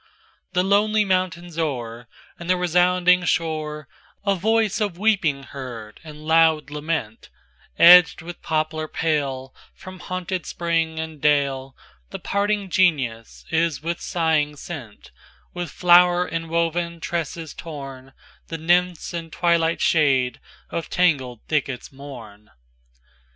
[0.55, 2.07] XXThe lonely mountains o'er,
[2.39, 7.29] And the resounding shore,A voice of weeping heard and loud lament;
[7.79, 15.11] Edgèd with poplar pale, From haunted spring, and daleThe parting Genius is with sighing sent;
[15.53, 20.39] With flower inwoven tresses tornThe Nymphs in twilight shade
[20.71, 22.49] of tangled thickets mourn.